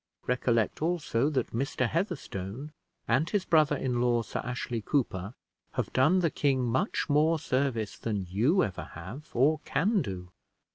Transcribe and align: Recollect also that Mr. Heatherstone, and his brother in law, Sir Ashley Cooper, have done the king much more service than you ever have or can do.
Recollect 0.25 0.81
also 0.81 1.29
that 1.29 1.51
Mr. 1.53 1.87
Heatherstone, 1.87 2.71
and 3.07 3.29
his 3.29 3.45
brother 3.45 3.77
in 3.77 4.01
law, 4.01 4.23
Sir 4.23 4.41
Ashley 4.43 4.81
Cooper, 4.81 5.35
have 5.73 5.93
done 5.93 6.21
the 6.21 6.31
king 6.31 6.63
much 6.63 7.07
more 7.07 7.37
service 7.37 7.99
than 7.99 8.25
you 8.27 8.63
ever 8.63 8.85
have 8.95 9.29
or 9.35 9.59
can 9.63 10.01
do. 10.01 10.31